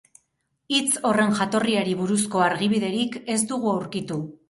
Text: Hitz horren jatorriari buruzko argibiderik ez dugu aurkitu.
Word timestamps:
Hitz 0.77 0.89
horren 1.09 1.35
jatorriari 1.41 1.95
buruzko 2.01 2.43
argibiderik 2.49 3.23
ez 3.37 3.41
dugu 3.57 3.75
aurkitu. 3.79 4.25